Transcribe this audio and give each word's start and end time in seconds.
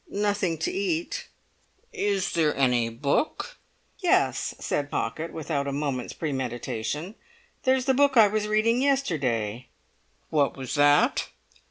"Nothing 0.09 0.57
to 0.57 0.71
eat." 0.71 1.27
"Is 1.93 2.31
there 2.31 2.57
any 2.57 2.89
book?" 2.89 3.59
"Yes," 3.99 4.55
said 4.57 4.89
Pocket, 4.89 5.31
without 5.31 5.67
a 5.67 5.71
moment's 5.71 6.13
premeditation. 6.13 7.13
"There's 7.65 7.85
the 7.85 7.93
book 7.93 8.17
I 8.17 8.27
was 8.27 8.47
reading 8.47 8.81
yesterday." 8.81 9.67
"What 10.31 10.57
was 10.57 10.73
that?" 10.73 11.27